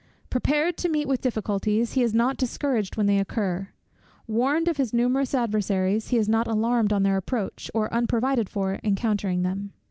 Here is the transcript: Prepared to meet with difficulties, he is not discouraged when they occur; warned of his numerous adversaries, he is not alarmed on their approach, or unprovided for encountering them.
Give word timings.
Prepared 0.31 0.77
to 0.77 0.89
meet 0.89 1.07
with 1.07 1.21
difficulties, 1.21 1.93
he 1.93 2.01
is 2.01 2.11
not 2.11 2.35
discouraged 2.35 2.97
when 2.97 3.05
they 3.05 3.19
occur; 3.19 3.67
warned 4.25 4.67
of 4.67 4.77
his 4.77 4.95
numerous 4.95 5.35
adversaries, 5.35 6.07
he 6.07 6.17
is 6.17 6.27
not 6.27 6.47
alarmed 6.47 6.91
on 6.91 7.03
their 7.03 7.17
approach, 7.17 7.69
or 7.75 7.87
unprovided 7.93 8.49
for 8.49 8.79
encountering 8.83 9.43
them. 9.43 9.73